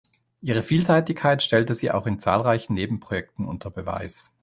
Ihre 0.41 0.63
Vielseitigkeit 0.63 1.43
stellte 1.43 1.75
sie 1.75 1.91
auch 1.91 2.07
in 2.07 2.17
zahlreichen 2.19 2.73
Nebenprojekten 2.73 3.45
unter 3.45 3.69
Beweis. 3.69 4.33